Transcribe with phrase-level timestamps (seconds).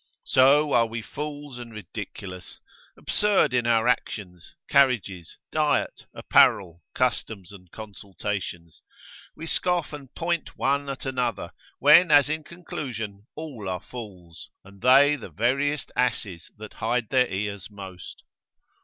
[0.25, 2.59] So are we fools and ridiculous,
[2.97, 8.81] absurd in our actions, carriages, diet, apparel, customs, and consultations;
[9.35, 14.81] we scoff and point one at another, when as in conclusion all are fools, and
[14.81, 18.23] they the veriest asses that hide their ears most.